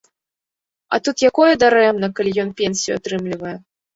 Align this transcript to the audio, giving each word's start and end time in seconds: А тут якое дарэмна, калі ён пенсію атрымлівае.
А 0.97 0.99
тут 1.07 1.15
якое 1.29 1.51
дарэмна, 1.65 2.09
калі 2.19 2.31
ён 2.47 2.51
пенсію 2.61 2.97
атрымлівае. 3.01 3.55